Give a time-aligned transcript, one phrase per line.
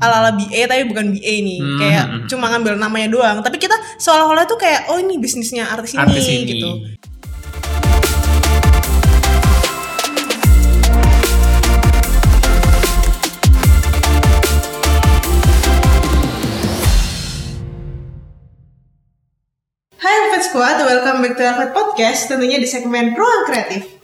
[0.00, 1.58] ala ala BA tapi bukan BA nih.
[1.60, 2.26] Hmm, kayak hmm.
[2.28, 3.38] cuma ngambil namanya doang.
[3.40, 6.44] Tapi kita seolah-olah tuh kayak oh ini bisnisnya artis ini, Artis ini.
[6.44, 6.70] gitu.
[20.36, 23.95] Squad, welcome back to Alfred Podcast tentunya di segmen Ruang Kreatif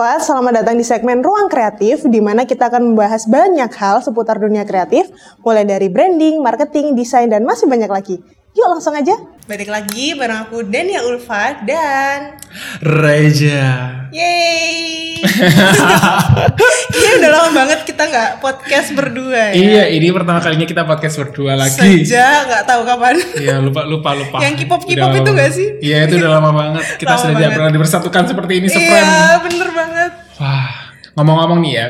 [0.00, 4.40] Squad, selamat datang di segmen Ruang Kreatif di mana kita akan membahas banyak hal seputar
[4.40, 5.12] dunia kreatif
[5.44, 8.16] mulai dari branding, marketing, desain, dan masih banyak lagi
[8.50, 9.14] Yuk langsung aja
[9.44, 12.38] Balik lagi bareng aku Dania Ulfa dan
[12.80, 13.62] Reja.
[14.10, 15.18] Yeay
[16.90, 21.14] Kayaknya udah lama banget kita nggak podcast berdua ya Iya, ini pertama kalinya kita podcast
[21.16, 22.02] berdua lagi.
[22.02, 24.38] Sejak nggak tahu kapan Iya, lupa lupa lupa.
[24.40, 25.52] Yang K-pop- K-pop lama itu nggak banget.
[25.52, 25.68] sih?
[25.80, 26.84] Iya, itu udah lama banget.
[27.00, 27.56] Kita Lama sudah tidak banget.
[27.56, 29.06] pernah dipersatukan seperti ini sefriend.
[29.06, 30.10] Iya bener banget
[30.40, 30.70] Wah,
[31.14, 31.86] ngomong-ngomong nih ya.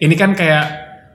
[0.00, 0.64] Ini kan kayak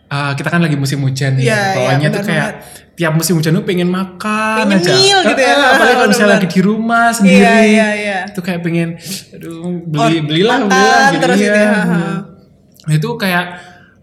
[0.07, 1.43] uh, kita kan lagi musim hujan ya.
[1.43, 2.49] iya, Bawahnya tuh benar kayak
[2.97, 4.89] tiap musim hujan tuh pengen makan Pengen aja.
[4.91, 5.53] meal gitu ya.
[5.53, 7.37] Eh, Apalagi kalau misalnya lagi di rumah sendiri.
[7.37, 8.19] Iya, iya, iya.
[8.25, 8.97] Itu kayak pengen
[9.31, 9.53] aduh
[9.85, 11.45] beli Oh, belilah makan belilah gitu terus ya.
[11.45, 11.71] gitu ya.
[11.77, 12.17] Hmm.
[12.89, 13.45] Itu kayak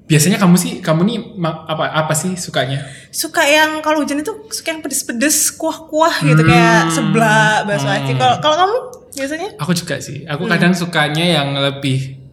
[0.04, 2.86] biasanya kamu sih kamu nih apa apa sih sukanya?
[3.10, 8.38] Suka yang kalau hujan itu suka yang pedes-pedes kuah-kuah gitu kayak seblak, bakso aci Kalau
[8.38, 8.76] kalau kamu
[9.12, 9.48] biasanya?
[9.58, 10.22] Aku juga sih.
[10.22, 10.32] Hmm.
[10.32, 12.23] Aku kadang sukanya yang lebih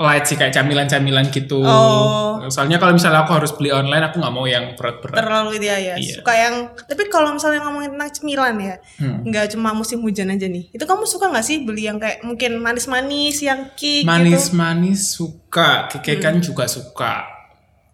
[0.00, 1.60] light sih kayak camilan-camilan gitu.
[1.60, 2.40] Oh.
[2.48, 5.12] Soalnya kalau misalnya aku harus beli online, aku nggak mau yang berat-berat.
[5.12, 5.94] Terlalu itu ya, ya.
[6.00, 6.14] Iya.
[6.16, 9.28] Suka yang tapi kalau misalnya ngomongin tentang cemilan ya, Hmm.
[9.28, 10.72] nggak cuma musim hujan aja nih.
[10.72, 14.08] Itu kamu suka nggak sih beli yang kayak mungkin manis-manis, yang cake gitu?
[14.08, 17.28] Manis-manis suka, kekekan juga suka.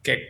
[0.07, 0.21] Kek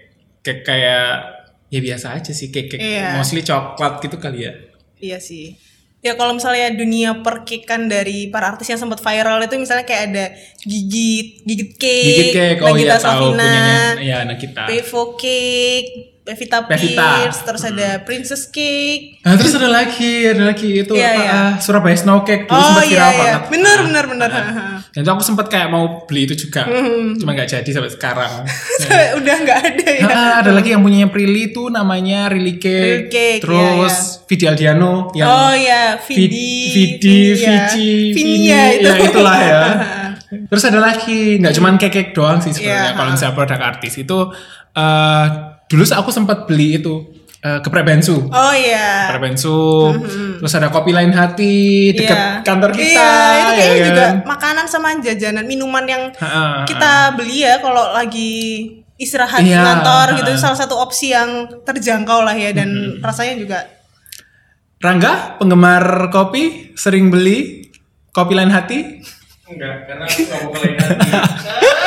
[0.40, 1.36] kek kayak
[1.68, 3.20] ya biasa aja sih kek kek Iya.
[3.20, 4.52] mostly coklat gitu kali ya.
[4.96, 5.60] Iya sih.
[6.04, 10.24] Ya kalau misalnya dunia perkekan dari para artis yang sempat viral itu misalnya kayak ada
[10.62, 14.62] gigit, gigit cake, Gigit kek, oh Nagita iya tahu Slavina, punyanya ya Nagita.
[14.70, 17.22] Pevo Cake, Pevita, Pevita.
[17.22, 19.22] Pierce, terus ada Princess Cake.
[19.22, 21.16] Nah, terus ada lagi, ada lagi itu Iya, apa?
[21.16, 21.30] iya.
[21.30, 23.42] ah, Surabaya Snow Cake dulu Oh sempat iya viral iya, banget.
[23.46, 23.84] bener Ah.
[23.84, 24.28] bener bener.
[24.28, 24.66] haha.
[24.88, 27.14] Dan itu aku sempat kayak mau beli itu juga, Hmm.
[27.14, 28.32] cuma nggak jadi sampai sekarang.
[28.82, 30.06] Sampai Udah nggak ada ya.
[30.06, 33.06] Ah, ada lagi yang punyanya Prilly tuh namanya Rilly Rilly Cake.
[33.08, 33.94] Cake, Terus
[34.24, 37.70] Vidi Aldiano yang oh iya, Vid- Vidi, Vidi, ya.
[37.70, 38.84] Vici, Vinia Vini, itu.
[38.84, 39.62] ya itulah ya.
[40.50, 42.82] Terus ada lagi, nggak cuman cake doang sih sebenarnya.
[42.84, 44.18] Iya, Kalau misalnya produk artis itu,
[44.74, 45.26] eh
[45.66, 46.94] dulu aku sempat beli itu
[47.38, 48.26] eh, geprek bensu.
[48.26, 49.06] oh iya.
[49.06, 49.58] Geprek bensu.
[50.36, 51.54] Terus ada kopi lain hati
[51.88, 51.96] Iya.
[51.96, 53.06] dekat kantor kita.
[53.06, 54.14] Iya, itu kayaknya ya juga kan?
[54.26, 56.64] makanan sama jajanan, minuman yang Ha, ha, ha.
[56.64, 58.34] kita beli ya kalau lagi
[58.96, 60.40] istirahat di Iya, kantor gitu ha.
[60.40, 61.28] salah satu opsi yang
[61.62, 63.58] terjangkau lah ya dan rasanya juga
[64.76, 67.64] Rangga, penggemar kopi, sering beli
[68.10, 69.00] kopi lain hati?
[69.46, 71.08] Enggak, karena aku nggak mau kelain hati.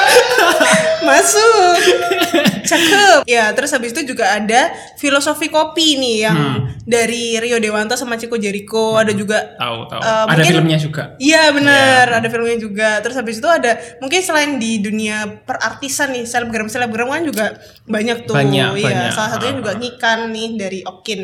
[1.01, 1.75] masuk
[2.69, 6.39] cakep ya terus habis itu juga ada filosofi kopi nih yang
[6.83, 9.99] dari Rio Dewanto sama Chico Jericho ada juga Tahu, tahu.
[9.99, 11.03] Eh, ada mungkin- filmnya juga.
[11.17, 12.97] Iya benar, ada filmnya juga.
[12.99, 17.45] Terus habis itu ada mungkin selain di dunia perartisan nih, selebgram selebgram kan juga
[17.85, 18.33] banyak tuh.
[18.33, 19.11] Banyak, iya, banyak.
[19.11, 19.59] salah satunya Ah.
[19.59, 21.21] juga Ngikan nih dari Okin.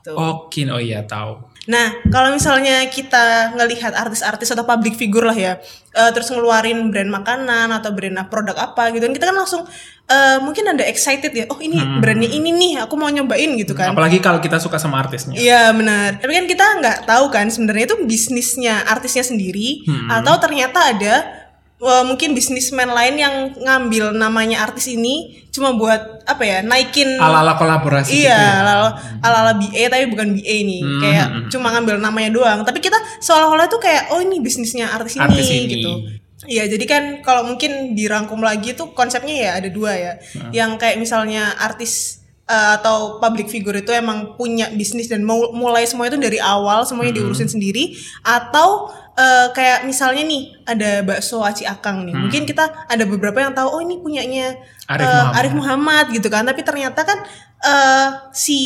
[0.00, 0.16] Tuh.
[0.16, 1.49] Okin, oh iya tahu.
[1.68, 5.52] Nah, kalau misalnya kita ngelihat artis-artis atau public figure lah ya,
[5.92, 9.62] eh, terus ngeluarin brand makanan atau brand produk apa gitu, kan kita kan langsung
[10.10, 12.02] eh, mungkin ada excited ya, oh ini Hmm.
[12.02, 13.94] brandnya ini nih, aku mau nyobain gitu kan.
[13.94, 15.38] Apalagi kalau kita suka sama artisnya.
[15.38, 16.18] Iya benar.
[16.18, 20.10] Tapi kan kita nggak tahu kan sebenarnya itu bisnisnya artisnya sendiri Hmm.
[20.10, 21.39] atau ternyata ada
[21.82, 27.54] eh, mungkin bisnismen lain yang ngambil namanya artis ini cuma buat apa ya naikin Ala-ala
[27.54, 28.62] kolaborasi gitu iya ya.
[28.62, 32.78] ala ala BA tapi bukan BA nih Hmm, kayak hmm, cuma ngambil namanya doang tapi
[32.78, 35.66] kita seolah-olah tuh kayak oh ini bisnisnya artis ini, Artis ini.
[35.68, 35.92] gitu
[36.42, 40.48] Iya jadi kan kalau mungkin dirangkum lagi tuh konsepnya ya ada dua ya Hmm.
[40.50, 42.19] yang kayak misalnya artis
[42.50, 46.82] eh, atau public figure itu emang punya bisnis dan mau mulai semua itu dari awal
[46.82, 47.22] semuanya Hmm.
[47.22, 53.04] diurusin sendiri atau eh, kayak misalnya nih ada bakso aci akang nih mungkin kita ada
[53.04, 54.90] beberapa yang tahu oh ini punyanya Hmm.
[54.90, 55.34] Arif eh, Muhammad.
[55.38, 57.18] Arif Muhammad gitu kan tapi ternyata kan
[57.62, 58.60] eh, si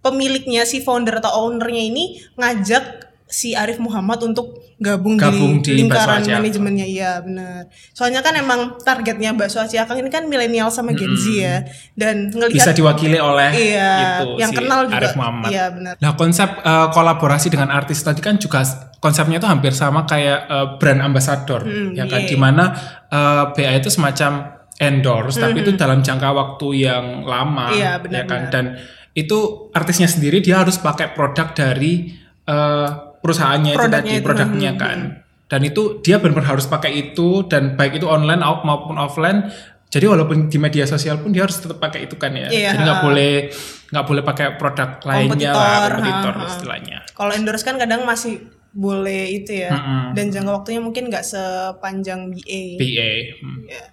[0.00, 2.04] pemiliknya si founder atau ownernya ini
[2.34, 6.82] ngajak si Arif Muhammad untuk gabung, Gabung di, di lingkaran manajemennya.
[6.84, 11.24] Iya benar soalnya kan emang targetnya bakso aci akang ini kan milenial sama Gen Z
[11.30, 11.62] ya.
[11.94, 14.98] Dan Bisa ngelihat diwakili oleh iya itu yang si kenal juga.
[14.98, 15.48] Arif Muhammad.
[15.48, 18.66] iya benar Nah konsep eh, kolaborasi dengan artis tadi kan juga
[18.98, 21.62] konsepnya itu hampir sama kayak eh, brand ambassador.
[21.62, 22.20] Hmm, ya kan?
[22.20, 22.28] iya.
[22.28, 22.64] di mana
[23.06, 27.92] eh, BA itu semacam endorse tapi itu dalam jangka waktu yang lama Hmm, Iya, ya
[28.00, 28.26] benar-benar.
[28.26, 28.64] kan dan
[29.12, 29.38] itu
[29.70, 32.16] artisnya sendiri dia harus pakai produk dari
[33.20, 34.98] perusahaannya itu Produknya tadi itu, produknya hmm, kan
[35.50, 39.50] dan itu dia benar-benar harus pakai itu dan baik itu online maupun offline
[39.90, 42.82] jadi walaupun di media sosial pun dia harus tetap pakai itu kan ya Iya, jadi
[42.86, 43.32] nggak boleh
[43.90, 46.50] nggak boleh pakai produk lainnya lah Kompetitor, kompetitor ha, ha.
[46.54, 49.74] istilahnya Kalau endorse kan kadang masih boleh itu ya.
[49.74, 50.14] Mm-mm.
[50.14, 52.78] Dan jangka waktunya mungkin nggak sepanjang BA.
[52.78, 53.12] BA
[53.42, 53.60] hmm.
[53.66, 53.84] Ya.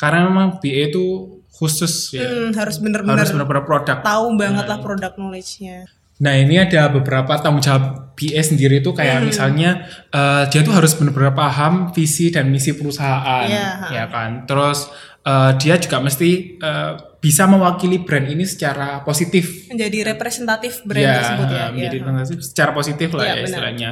[0.00, 3.28] karena memang BA itu khusus ya Hmm, harus benar-benar
[3.68, 5.84] produk tahu banget lah produk knowledge-nya.
[6.20, 8.92] Nah ini ada beberapa tanggung jawab BA sendiri Hmm.
[8.92, 9.70] kayak misalnya
[10.12, 14.44] eh, dia tuh harus benar-benar paham visi dan misi perusahaan, Iya, ya kan.
[14.44, 19.68] Terus eh, dia juga mesti eh, bisa mewakili brand ini secara positif.
[19.68, 21.64] Menjadi representatif brand ya, tersebut ya.
[21.68, 22.00] menjadi ya.
[22.04, 23.48] representatif secara positif lah Iya, ya benar.
[23.48, 23.90] istilahnya.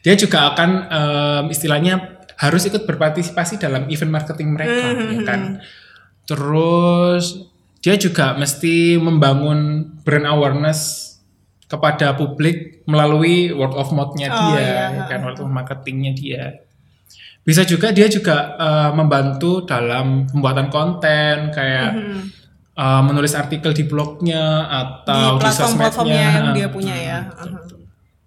[0.00, 1.94] Dia juga akan em, istilahnya
[2.40, 5.40] harus ikut berpartisipasi dalam event marketing mereka, Hmm, ya kan.
[6.24, 7.24] Terus
[7.80, 9.60] dia juga mesti membangun
[10.00, 11.09] brand awareness
[11.70, 14.84] kepada publik melalui word of mouth-nya Oh, dia, iya.
[14.90, 16.44] ya kan word of marketingnya dia.
[17.40, 22.22] Bisa juga dia juga eh, membantu dalam pembuatan konten kayak Hmm.
[22.74, 26.38] eh, menulis artikel di blognya Di atau di, platform-platformnya sosmednya.
[26.42, 27.18] yang dia punya ya.
[27.32, 27.78] Uh-huh.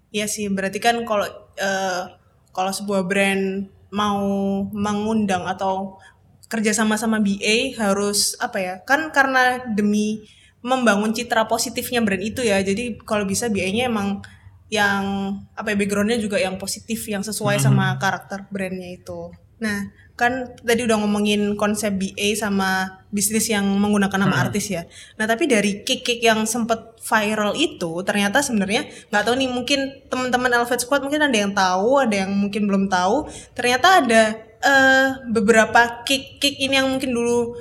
[0.08, 2.02] Iya sih, berarti kan kalau eh,
[2.50, 4.22] kalau sebuah brand mau
[4.70, 5.98] mengundang atau
[6.46, 8.74] kerja sama sama BA harus apa ya?
[8.82, 10.22] Kan karena demi
[10.64, 12.56] membangun citra positifnya brand itu ya.
[12.64, 14.24] Jadi kalau bisa BA-nya emang
[14.72, 19.28] yang apa ya backgroundnya juga yang positif yang sesuai sama karakter brandnya itu.
[19.60, 24.88] Nah kan tadi udah ngomongin konsep BA sama bisnis yang menggunakan nama artis ya.
[25.20, 30.64] Nah tapi dari cake-cake yang sempet viral itu ternyata sebenarnya nggak tahu nih mungkin teman-teman
[30.64, 33.28] Elvet Squad mungkin ada yang tahu, ada yang mungkin belum tahu.
[33.52, 34.22] Ternyata ada
[34.64, 37.52] eh, beberapa cake-cake ini yang mungkin dulu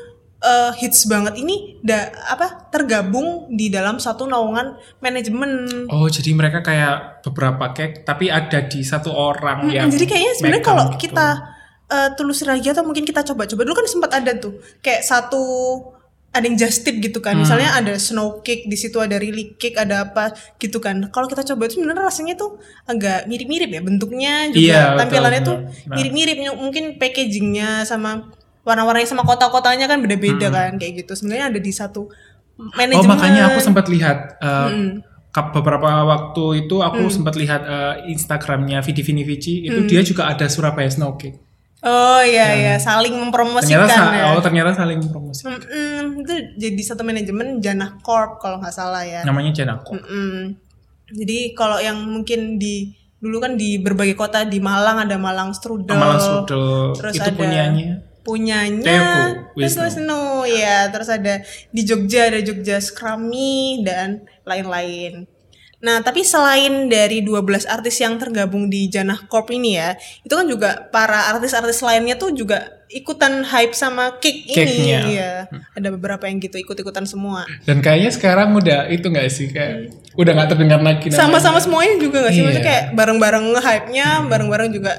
[0.43, 5.87] eh, hits banget ini da, apa tergabung di dalam satu naungan manajemen.
[5.87, 10.33] Oh, jadi mereka kayak beberapa cake tapi ada di satu orang Mm-mm, yang jadi kayaknya
[10.35, 11.07] sebenarnya kalau gitu.
[11.07, 11.27] kita
[11.87, 15.43] eh, telusur lagi atau mungkin kita coba-coba dulu kan sempat ada tuh kayak satu
[16.33, 17.37] ada yang just tip gitu kan.
[17.37, 17.45] Hmm.
[17.45, 21.13] Misalnya ada snow cake, di situ ada really cake, ada apa gitu kan.
[21.13, 22.57] Kalau kita coba itu sebenarnya rasanya tuh
[22.89, 25.77] agak mirip-mirip ya bentuknya juga Iya, betul, tampilannya tuh benar.
[25.85, 25.95] Nah.
[26.01, 31.13] mirip-mirip mungkin packagingnya sama warna-warnanya sama kota-kotanya kan beda-beda kan kayak gitu.
[31.13, 32.07] Sebenarnya ada di satu
[32.53, 32.69] Hmm.
[32.69, 33.09] Oh, manajemen.
[33.09, 34.89] makanya aku sempat lihat eh, Mm.
[35.29, 36.87] kap- beberapa waktu itu Hmm.
[36.87, 41.41] aku sempat lihat eh, Instagramnya Vidi Vini Vici itu dia juga ada Surabaya Snow Cake.
[41.81, 44.25] Oh iya iya saling mempromosikan Ternyata ya.
[44.29, 45.43] oh ternyata saling promosi.
[45.43, 49.19] Mm-mm, itu jadi satu manajemen Janah Corp kalau nggak salah ya.
[49.23, 49.97] Namanya Janako.
[49.97, 50.53] Mm-mm.
[51.09, 55.91] Jadi kalau yang mungkin di dulu kan di berbagai kota di Malang ada Malang Strudel.
[55.91, 57.91] Malang Strudel Terus itu ada punyanya
[58.23, 58.81] punyanya
[59.53, 59.83] Teoku Wisnu.
[59.83, 60.89] Wisnu ya.
[60.89, 65.27] Terus ada di Jogja ada Jogja Scrummy dan lain-lain.
[65.83, 70.47] Nah, tapi selain dari 12 artis yang tergabung di Janah Corp ini ya, itu kan
[70.47, 74.95] juga para artis-artis lainnya tuh juga ikutan hype sama cake ini.
[75.19, 75.51] Iya.
[75.75, 77.43] Ada beberapa yang gitu ikut-ikutan semua.
[77.67, 81.11] Dan kayaknya sekarang udah itu nggak sih kayak udah nggak terdengar lagi.
[81.11, 82.47] Sama-sama semuanya juga gak sih?
[82.47, 82.69] Maksudnya Iya.
[82.71, 84.93] kayak bareng-bareng hype-nya, bareng-bareng juga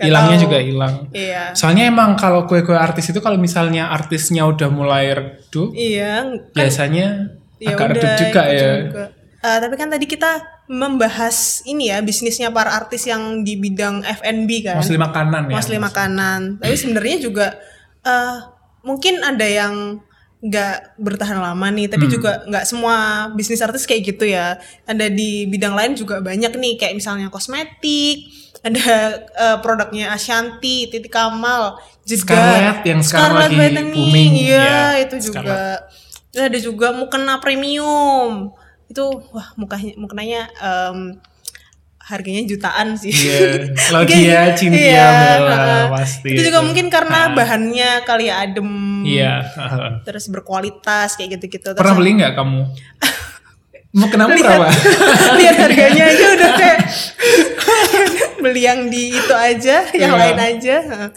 [0.00, 0.94] hilangnya juga hilang.
[1.10, 1.52] Iya.
[1.52, 6.38] Soalnya emang kalau kue-kue artis itu kalau misalnya artisnya udah mulai redup, Iya.
[6.52, 8.70] biasanya Ya agak udah, redup juga ya.
[8.86, 9.04] juga.
[9.38, 10.30] Eh, tapi kan tadi kita
[10.68, 14.76] membahas ini ya bisnisnya para artis yang di bidang F&B kan.
[14.76, 15.54] Mostly makanan ya.
[15.56, 16.40] Mostly makanan.
[16.60, 17.46] Tapi sebenarnya juga
[18.00, 18.36] eh
[18.82, 19.98] mungkin ada yang
[20.38, 21.94] nggak bertahan lama nih, Hmm.
[21.98, 22.94] tapi juga nggak semua
[23.34, 24.54] bisnis artis kayak gitu ya.
[24.86, 28.22] Ada di bidang lain juga banyak nih, kayak misalnya kosmetik,
[28.58, 28.86] ada
[29.22, 34.82] eh, produknya Ashanti, Titi Kamal, Jeddah, Scarlett yang sekarang Scarlett lagi Whitening, booming, Iya, ya,
[34.98, 35.46] itu Scarlett.
[35.46, 35.60] juga.
[36.28, 38.52] Terus ada juga mukena premium.
[38.86, 40.98] Itu wah mukanya mukenanya em,
[42.00, 43.12] harganya jutaan sih.
[43.12, 46.66] Iya, Laudia, Cynthia, iya, Bella, pasti Itu juga itu.
[46.66, 47.34] mungkin karena Ha.
[47.36, 48.70] bahannya kali ya adem.
[49.04, 49.32] Iya.
[50.02, 51.70] Terus berkualitas kayak gitu-gitu.
[51.70, 52.60] Terus Pernah beli nggak kamu?
[53.96, 54.68] Mau kenapa berapa?
[55.40, 56.80] lihat harganya aja udah kayak
[58.44, 60.20] beli yang di itu aja, yang Iya.
[60.20, 60.76] lain aja.
[60.84, 61.10] Heeh.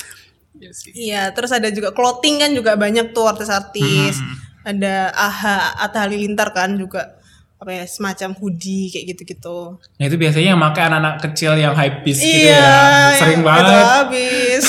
[0.93, 4.21] Iya, terus ada juga clothing kan juga banyak tuh artis-artis.
[4.21, 4.35] Hmm.
[4.61, 7.17] Ada AHA Atta Halilintar kan juga
[7.61, 9.77] apa ya semacam hoodie kayak gitu-gitu.
[9.77, 13.19] Nah itu biasanya yang pakai anak-anak kecil yang hype beast gitu iya, ya.
[13.21, 13.69] Sering yang banget.
[13.69, 14.63] Itu habis.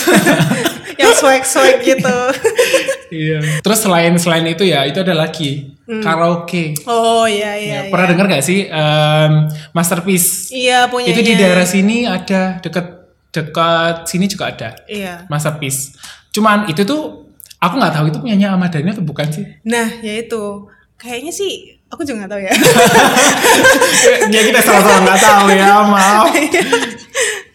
[1.01, 2.19] yang swag-swag gitu.
[3.13, 3.61] Iya.
[3.61, 6.73] Terus selain selain itu ya itu ada lagi karaoke.
[6.85, 7.61] Oh iya Hmm.
[7.61, 7.75] iya.
[7.77, 9.33] Ya, pernah dengar gak sih em,
[9.71, 10.49] masterpiece?
[10.49, 15.29] Iya punya Itu di daerah sini ada deket dekat sini juga ada Iya.
[15.29, 15.93] masterpiece.
[16.31, 17.29] Cuman itu tuh
[17.59, 19.45] aku nggak tahu itu punyanya Ahmad Dhani atau bukan sih?
[19.63, 20.67] Nah, ya itu.
[20.97, 21.53] Kayaknya sih
[21.87, 22.53] aku juga nggak tahu ya.
[24.35, 26.25] ya kita sama-sama nggak tahu ya maaf.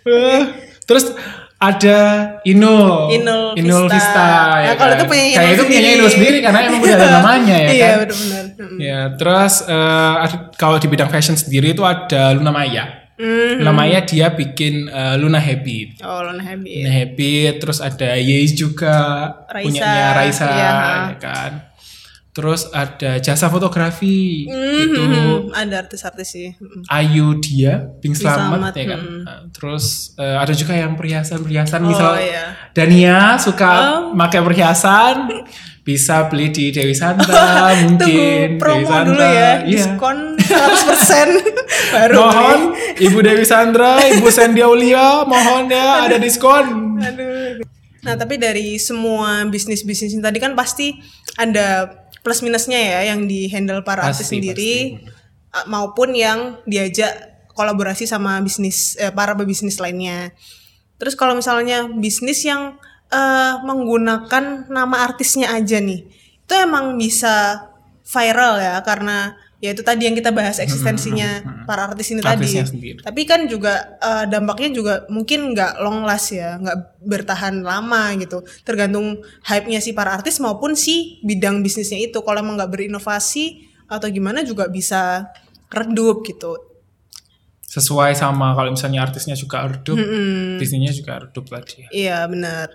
[0.08, 0.40] Iya.
[0.40, 0.42] Eh,
[0.88, 1.12] Terus
[1.58, 1.98] ada
[2.44, 3.98] Inul Inul Inul Vista.
[3.98, 4.98] Vista, Nah, ya kalau kan?
[4.98, 5.80] itu punya Inul kayak itu punya.
[5.92, 8.44] Inul sendiri karena emang udah ada namanya ya Iya, kan benar-benar.
[8.58, 8.78] Mm.
[8.80, 12.86] ya terus ada- kalau di bidang fashion sendiri itu ada Luna Maya
[13.18, 13.58] Hmm.
[13.58, 16.70] Luna Maya dia bikin eh, Luna Happy Oh, Lona Happy.
[16.78, 18.94] Luna Happy terus ada Yeis juga
[19.48, 20.70] Raisa, punyanya Raisa iya.
[21.10, 21.52] ya kan
[22.38, 26.54] terus ada jasa fotografi Hmm, itu hmm, ada artis-artis sih.
[26.54, 26.86] Hmm.
[26.94, 29.02] Ayu dia Bing Slamet Slamet, ya kan.
[29.26, 32.54] Nah, terus eh, ada juga yang perhiasan-perhiasan Oh, misal iya.
[32.78, 35.16] Dania suka pakai perhiasan
[35.88, 39.56] bisa beli di Dewi Sandra Tunggu mungkin promo Dewi Sandra dulu ya, iya.
[39.66, 41.58] diskon 100%
[41.98, 43.06] baru mohon beli.
[43.08, 47.66] Ibu Dewi Sandra Ibu Sandy Aulia mohon ya ada diskon Aduh.
[48.08, 50.96] Nah, tapi dari semua bisnis-bisnis ini tadi kan pasti
[51.36, 51.92] ada
[52.28, 55.00] plus minusnya ya yang di handle para artis Pasti, sendiri
[55.56, 60.36] a- maupun yang diajak kolaborasi sama bisnis eh, para pebisnis lainnya.
[61.00, 62.76] Terus kalau misalnya bisnis yang
[63.08, 66.04] eh, menggunakan nama artisnya aja nih,
[66.44, 67.64] itu emang bisa
[68.04, 72.46] viral ya karena ya itu tadi yang kita bahas eksistensinya para artis ini tadi.
[72.46, 73.02] Artisnya sendiri.
[73.02, 78.46] Tapi kan juga eh, dampaknya juga mungkin nggak long last ya, nggak bertahan lama gitu.
[78.62, 79.18] Tergantung
[79.50, 82.22] hype-nya si para artis maupun si bidang bisnisnya itu.
[82.22, 85.32] Kalau emang nggak berinovasi atau gimana juga bisa
[85.72, 86.60] redup gitu.
[87.68, 90.00] sesuai sama kalau misalnya artisnya juga redup
[90.56, 92.72] bisnisnya juga redup tadi Iya benar.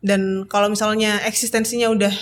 [0.00, 2.14] Dan kalau misalnya eksistensinya udah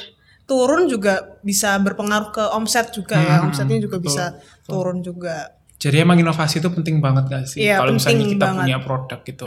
[0.47, 3.43] turun juga bisa berpengaruh ke omset juga ya.
[3.43, 4.25] Omsetnya juga bisa
[4.63, 5.53] turun juga.
[5.77, 8.63] jadi emang inovasi itu penting banget gak sih Iya, kalau misalnya kita banget.
[8.65, 9.45] punya produk gitu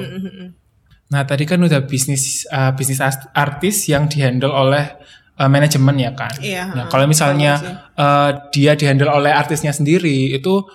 [1.09, 3.01] nah tadi kan udah bisnis uh, bisnis
[3.33, 4.93] artis yang dihandle oleh
[5.35, 7.57] uh, manajemen ya kan Iya, nah kalau misalnya
[7.97, 10.69] uh, dia dihandle oleh artisnya sendiri itu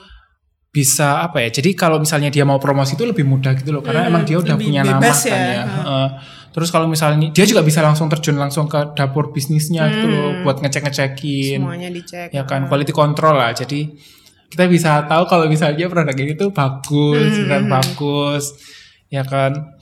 [0.74, 1.54] bisa apa ya?
[1.54, 4.58] Jadi kalau misalnya dia mau promosi itu lebih mudah gitu loh karena emang dia udah
[4.58, 5.54] punya nama bebas kan ya.
[5.54, 6.08] ya Heeh.
[6.54, 10.58] terus kalau misalnya dia juga bisa langsung terjun langsung ke dapur bisnisnya gitu loh buat
[10.62, 11.62] ngecek-ngecekin.
[11.62, 12.30] Semuanya dicek.
[12.34, 13.54] ya kan quality control lah.
[13.54, 13.90] Jadi
[14.50, 18.44] kita bisa tahu kalau misalnya produk ini tuh bagus Hmm, beneran bagus
[19.10, 19.78] ya kan.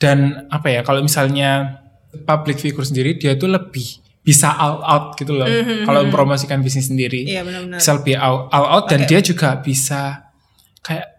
[0.00, 1.80] Dan apa ya kalau misalnya
[2.28, 5.44] public figure sendiri dia itu lebih bisa all out gitu loh.
[5.84, 7.78] Kalau mempromosikan bisnis sendiri Hmm, Iya benar-benar.
[7.78, 8.84] bisa lebih all, all out.
[8.88, 10.32] Dan dia juga bisa
[10.80, 11.12] kayak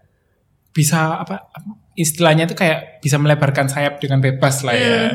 [0.71, 1.47] bisa apa
[1.93, 5.13] istilahnya itu kayak bisa melebarkan sayap dengan bebas lah ya.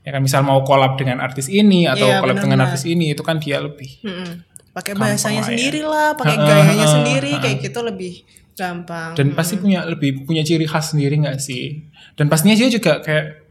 [0.00, 3.12] Ya kan misal mau collab dengan artis ini atau Hmm, Iya, collab dengan artis ini
[3.12, 4.42] itu kan dia lebih Mm-mm.
[4.72, 5.46] Pakai Gampang bahasanya ya.
[5.46, 8.14] sendiri lah, pakai gayanya sendiri kayak gitu lebih
[8.52, 9.12] gampang.
[9.12, 11.84] dan pasti punya lebih punya ciri khas sendiri nggak sih?
[12.12, 13.45] Dan pastinya dia juga kayak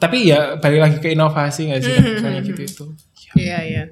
[0.00, 2.84] tapi ya balik lagi ke inovasi nggak sih kayak gitu itu
[3.30, 3.84] Iya iya.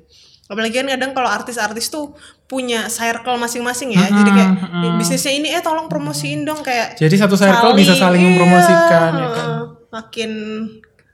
[0.48, 4.02] Apalagi kan kadang kalau artis-artis tuh punya circle masing-masing ya.
[4.02, 4.50] Jadi kayak
[4.80, 9.10] "Nih, bisnisnya ini eh tolong promosiin dong kayak jadi satu circle bisa saling iya, mempromosikan
[9.14, 9.48] ya kan.
[9.88, 10.30] Makin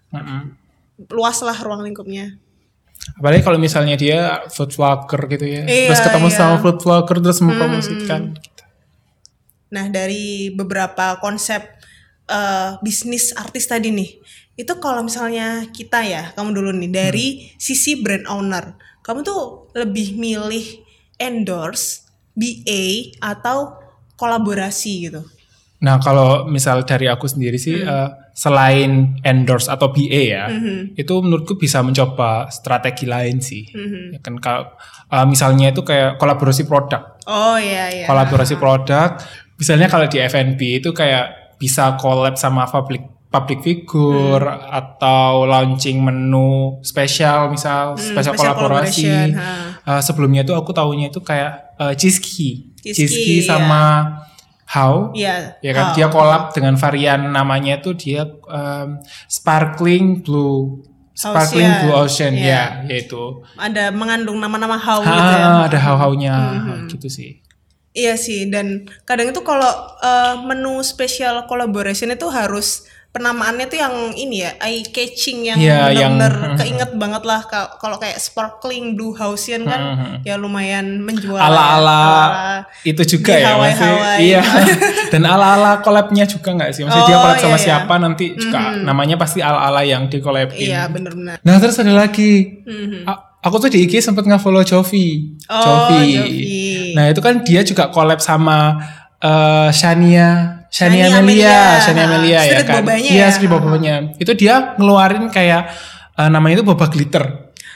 [0.09, 0.41] Mm-mm.
[1.11, 2.39] luas lah ruang lingkupnya.
[3.21, 6.37] apalagi kalau misalnya dia food vlogger gitu ya Iya, terus ketemu iya.
[6.41, 8.23] sama food vlogger terus mempromosikan
[9.69, 11.61] Nah, dari beberapa konsep
[12.25, 14.11] eh, bisnis artis tadi nih,
[14.55, 17.27] itu kalau misalnya kita ya, kamu dulu nih dari
[17.59, 20.83] sisi brand owner, kamu tuh lebih milih
[21.19, 23.79] endorse, BA atau
[24.15, 25.23] kolaborasi gitu.
[25.83, 27.91] Nah, kalau misal dari aku sendiri sih, Hmm.
[27.91, 30.97] eh, selain endorse atau BA ya, Hmm.
[30.97, 33.69] itu menurutku bisa mencoba strategi lain sih.
[33.71, 34.15] Hmm.
[34.15, 34.71] Ya kan kalau
[35.15, 38.07] eh, misalnya itu kayak kolaborasi produk, Oh iya iya.
[38.09, 39.15] kolaborasi produk.
[39.61, 44.71] Misalnya kalau di F&B itu kayak bisa collab sama public public figure Hmm.
[44.71, 49.35] atau launching menu spesial misal spesial special kolaborasi.
[49.83, 52.71] Eh, sebelumnya itu aku tahunya itu kayak uh, Chizky.
[52.79, 53.49] Chizky, iya.
[53.51, 53.83] sama
[54.65, 55.11] How.
[55.13, 55.59] Iya.
[55.61, 55.95] Ya kan Oh.
[55.95, 60.81] dia collab dengan varian namanya itu dia um, sparkling blue
[61.13, 61.81] sparkling Ocean.
[61.85, 62.83] blue ocean Iya.
[62.83, 63.23] ya yaitu
[63.55, 65.47] ada mengandung nama-nama how ha, gitu ya.
[65.71, 66.87] ada how-hownya Hmm.
[66.89, 67.39] gitu sih
[67.95, 69.71] Iya sih, dan kadang itu kalau
[70.03, 72.83] eh, menu spesial collaboration itu harus
[73.15, 77.79] penamaannya tuh yang ini ya, eye catching yang Iya, yang- benar-benar keinget banget lah Ka-
[77.79, 79.81] kalau kayak sparkling blue Hausian kan
[80.27, 81.39] ya lumayan menjual.
[81.39, 81.47] ya.
[81.47, 82.03] ala-ala
[82.83, 84.19] itu juga ya masih Hawaii-Hawaii.
[84.21, 84.43] iya
[85.15, 87.65] dan ala-ala collabnya juga nggak sih maksudnya dia Oh, collab sama iya, iya.
[87.65, 91.39] siapa nanti juga namanya pasti ala-ala yang di collabin Iya benar-benar.
[91.39, 92.61] nah terus ada lagi
[93.05, 96.03] A- aku tuh di IG sempet nge-follow Jovi Oh, Jovi.
[96.11, 96.43] Jovi.
[96.93, 98.75] nah itu kan dia juga collab sama
[99.21, 103.27] eh, Shania Shania Shania Amelia Ah, Amelia ya kan bobanya iya ya.
[103.31, 105.71] street bobanya itu dia ngeluarin kayak
[106.13, 107.25] eh, namanya itu boba glitter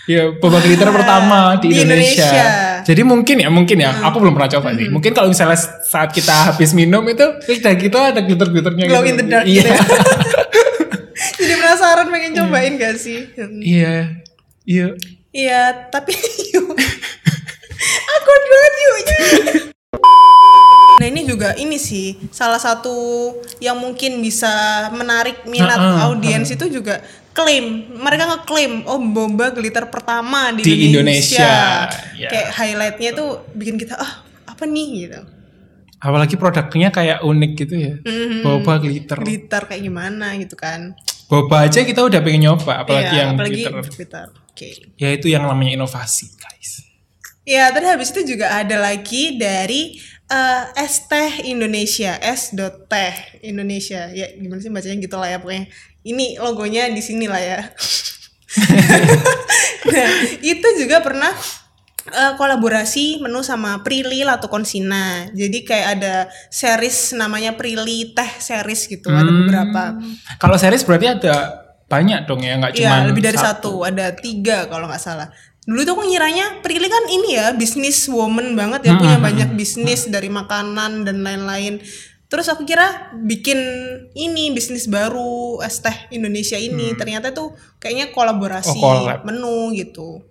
[0.08, 2.24] Ya, boba glitter pertama di, Di Indonesia.
[2.24, 2.44] Indonesia.
[2.48, 2.80] Hmm.
[2.80, 3.92] Jadi mungkin ya, mungkin ya.
[4.08, 4.88] Aku belum pernah coba sih.
[4.88, 9.12] Mungkin kalau misalnya saat kita habis minum itu lidah kita ada glitter-glitternya Glow gitu.
[9.12, 9.60] in the dark Iya.
[9.60, 9.84] gitu ya.
[11.60, 13.28] penasaran pengen cobain gak sih?
[13.60, 14.16] Iya.
[14.64, 14.86] Iya.
[15.28, 15.62] Iya,
[15.92, 16.16] tapi
[16.56, 16.72] yuk.
[18.08, 19.18] Akut banget yuknya.
[20.98, 22.90] Nah ini juga ini sih salah satu
[23.58, 24.50] yang mungkin bisa
[24.90, 26.98] menarik minat Ah, ah, audiens itu juga
[27.30, 32.18] klaim mereka ngeklaim oh boba glitter pertama di, Di Indonesia, Indonesia.
[32.18, 32.28] Ya.
[32.28, 35.20] kayak highlightnya tuh bikin kita ah apa nih gitu
[35.98, 37.94] Apalagi produknya kayak unik gitu ya.
[37.98, 38.46] Mhm.
[38.46, 39.18] Boba glitter.
[39.18, 40.94] glitter kayak gimana gitu kan
[41.26, 43.82] Boba aja kita udah pengen nyoba, apalagi Iya, yang apalagi glitter.
[43.86, 46.86] glitter oke Ya itu yang namanya inovasi, guys.
[47.42, 49.96] Ya, terus habis itu juga ada lagi dari
[50.28, 54.08] eh, es teh Indonesia, es dot teh Indonesia.
[54.10, 55.66] Ya, gimana sih bacanya gitu lah ya pokoknya.
[56.02, 57.60] Ini logonya di sini lah ya.
[59.92, 61.32] nah, itu juga pernah
[62.08, 65.28] eh, kolaborasi menu sama Prilly atau Konsina.
[65.32, 66.14] Jadi kayak ada
[66.48, 69.44] series namanya Prilly Teh series gitu, ada Hmm.
[69.44, 69.82] beberapa.
[70.40, 71.36] Kalau series berarti ada
[71.88, 73.80] banyak dong ya, nggak cuma Iya, lebih dari satu.
[73.80, 75.28] ada tiga kalau nggak salah.
[75.68, 79.48] Dulu tuh aku ngiranya Prilly kan ini ya bisnis woman banget ya Hmm, punya banyak
[79.52, 81.84] bisnis dari makanan dan lain-lain.
[82.28, 83.56] Terus aku kira bikin
[84.12, 88.80] ini bisnis baru es teh Indonesia ini ternyata tuh kayaknya kolaborasi Hmm.
[88.80, 89.20] Oh, collab.
[89.24, 90.24] menu gitu.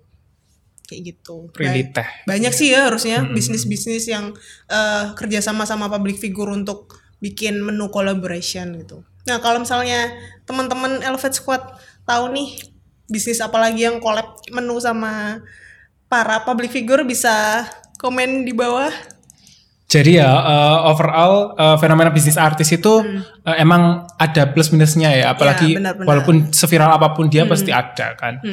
[0.88, 1.52] Kayak gitu.
[1.52, 2.08] Prilly Teh.
[2.26, 3.34] Banyak sih ya harusnya Hmm.
[3.34, 4.34] bisnis-bisnis yang
[4.68, 9.02] eh, kerja sama sama public figure untuk bikin menu collaboration gitu.
[9.26, 10.10] Nah kalau misalnya
[10.46, 11.62] teman-teman Elevate Squad
[12.06, 12.77] tahu nih
[13.08, 15.40] bisnis apalagi yang collab menu sama
[16.08, 17.64] para public figure bisa
[17.98, 18.92] komen di bawah.
[19.88, 22.92] Jadi ya uh, overall uh, fenomena bisnis artis itu
[23.48, 25.72] uh, emang ada plus minusnya ya, apalagi Hmm.
[25.72, 26.08] Ya, benar-benar.
[26.12, 28.44] walaupun seviral apa pun dia pasti ada kan.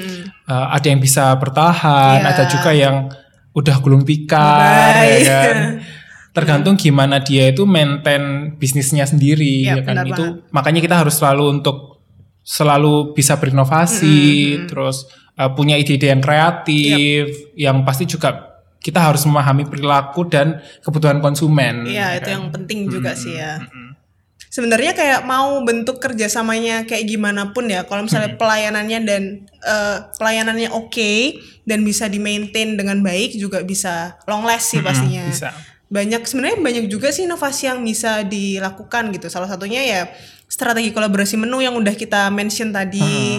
[0.46, 2.30] Uh, ada yang bisa bertahan, Ya.
[2.30, 3.10] ada juga yang
[3.50, 5.56] udah gulung tikar, ya kan.
[6.38, 10.06] Tergantung gimana dia itu maintain bisnisnya sendiri, Ya, ya, kan.
[10.06, 11.93] benar Itu makanya kita harus selalu untuk
[12.44, 15.08] selalu bisa berinovasi, terus
[15.40, 21.88] uh, punya ide-ide yang kreatif, yang pasti juga kita harus memahami perilaku dan kebutuhan konsumen.
[21.88, 22.34] Iya ya itu kan?
[22.36, 23.64] yang penting juga sih ya.
[24.52, 27.88] Sebenarnya kayak mau bentuk kerjasamanya kayak gimana pun ya.
[27.88, 31.12] Kalau misalnya pelayanannya dan eh, pelayanannya oke
[31.66, 35.26] dan bisa di maintain dengan baik juga bisa long last sih pastinya.
[35.26, 35.50] bisa.
[35.94, 39.30] Banyak sebenarnya banyak juga sih inovasi yang bisa dilakukan gitu.
[39.30, 40.00] Salah satunya ya
[40.50, 43.38] strategi kolaborasi menu yang udah kita mention tadi.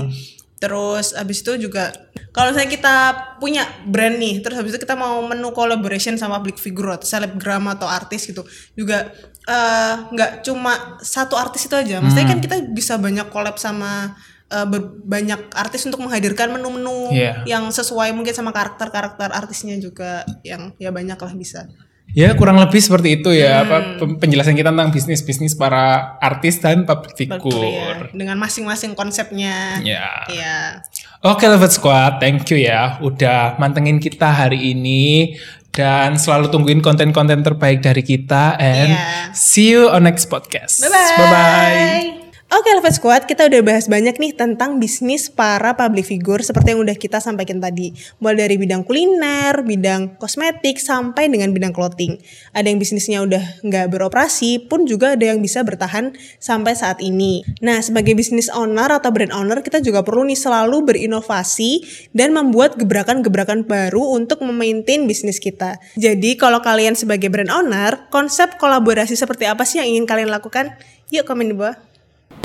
[0.56, 1.92] Terus habis itu juga
[2.32, 2.96] kalau misalnya kita
[3.44, 7.68] punya brand nih, terus habis itu kita mau menu collaboration sama public figure atau selebgram
[7.76, 9.12] atau artis gitu, juga
[9.46, 12.00] eh, nggak cuma satu artis itu aja.
[12.00, 14.16] Maksudnya kan kita bisa banyak collab sama
[14.48, 17.44] ber- banyak artis untuk menghadirkan menu-menu Iya.
[17.46, 21.68] yang sesuai mungkin sama karakter-karakter artisnya juga yang ya banyak lah bisa.
[22.16, 23.98] Ya kurang lebih seperti itu ya apa Hmm.
[24.00, 28.02] pem- penjelasan kita tentang bisnis-bisnis para artis dan public Iya, figure.
[28.16, 29.84] dengan masing-masing konsepnya.
[29.84, 30.24] Ya.
[30.26, 30.80] Iya.
[31.22, 35.36] Oke Level Squad, thank you ya udah mantengin kita hari ini
[35.70, 39.36] dan selalu tungguin konten-konten terbaik dari kita and Iya.
[39.36, 40.80] see you on next podcast.
[40.80, 41.20] Bye-bye.
[41.20, 42.15] Bye-bye.
[42.46, 46.86] Oke Elevate Squad, kita udah bahas banyak nih tentang bisnis para public figure seperti yang
[46.86, 47.90] udah kita sampaikan tadi.
[48.22, 52.22] Mulai dari bidang kuliner, bidang kosmetik, sampai dengan bidang clothing.
[52.54, 57.42] Ada yang bisnisnya udah nggak beroperasi, pun juga ada yang bisa bertahan sampai saat ini.
[57.66, 61.82] Nah, sebagai bisnis owner atau brand owner, kita juga perlu nih selalu berinovasi
[62.14, 65.82] dan membuat gebrakan-gebrakan baru untuk memaintain bisnis kita.
[65.98, 70.78] Jadi, kalau kalian sebagai brand owner, konsep kolaborasi seperti apa sih yang ingin kalian lakukan?
[71.10, 71.95] Yuk komen di bawah.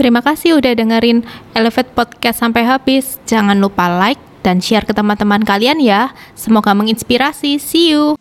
[0.01, 3.21] Terima kasih udah dengerin Elevate Podcast sampai habis.
[3.29, 6.17] Jangan lupa like dan share ke teman-teman kalian ya.
[6.33, 7.61] Semoga menginspirasi.
[7.61, 8.17] See you.